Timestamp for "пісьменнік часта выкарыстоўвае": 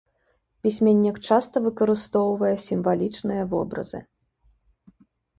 0.67-2.53